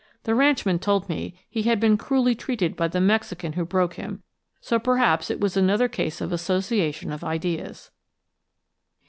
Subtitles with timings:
[0.23, 4.23] The ranchman told me he had been cruelly treated by the Mexican who broke him,
[4.59, 7.91] so perhaps it was another case of association of ideas.